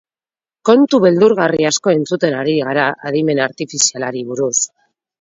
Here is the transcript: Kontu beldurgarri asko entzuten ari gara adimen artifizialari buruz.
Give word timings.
Kontu 0.69 0.99
beldurgarri 1.03 1.69
asko 1.71 1.95
entzuten 1.99 2.39
ari 2.41 2.57
gara 2.65 2.89
adimen 3.13 3.45
artifizialari 3.49 4.29
buruz. 4.35 4.55